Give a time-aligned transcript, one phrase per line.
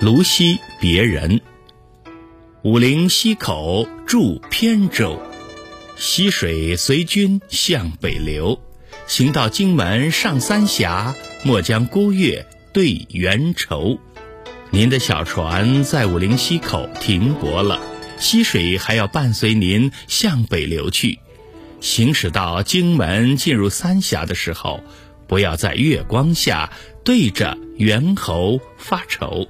[0.00, 1.40] 泸溪，别人，
[2.62, 5.20] 武陵溪口住扁舟，
[5.96, 8.60] 溪水随君向北流，
[9.08, 13.98] 行到荆门上三峡，莫将孤月对猿愁。
[14.70, 17.80] 您的小船在武陵溪口停泊了，
[18.20, 21.18] 溪水还要伴随您向北流去。
[21.80, 24.80] 行驶到荆门进入三峡的时候，
[25.26, 26.72] 不要在月光下
[27.02, 29.48] 对着猿猴发愁。